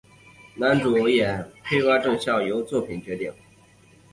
[0.55, 3.31] 男主演洼田正孝由作者选定。